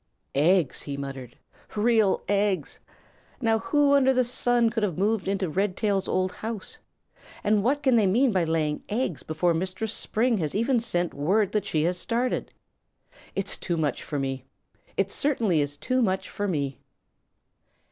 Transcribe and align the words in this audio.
"Eggs!" 0.33 0.81
he 0.81 0.97
muttered. 0.97 1.37
"Real 1.75 2.23
eggs! 2.27 2.79
Now 3.39 3.59
who 3.59 3.93
under 3.93 4.15
the 4.15 4.23
sun 4.23 4.71
can 4.71 4.81
have 4.81 4.97
moved 4.97 5.27
into 5.27 5.47
Redtail's 5.47 6.07
old 6.07 6.31
house? 6.31 6.79
And 7.43 7.63
what 7.63 7.83
can 7.83 7.97
they 7.97 8.07
mean 8.07 8.31
by 8.31 8.43
laying 8.43 8.81
eggs 8.89 9.21
before 9.21 9.53
Mistress 9.53 9.93
Spring 9.93 10.39
has 10.39 10.55
even 10.55 10.79
sent 10.79 11.13
word 11.13 11.51
that 11.51 11.65
she 11.67 11.83
has 11.83 11.99
started? 11.99 12.51
It's 13.35 13.59
too 13.59 13.77
much 13.77 14.01
for 14.01 14.17
me. 14.17 14.43
It 14.97 15.11
certainly 15.11 15.61
is 15.61 15.77
too 15.77 16.01
much 16.01 16.29
for 16.31 16.47
me." 16.47 16.79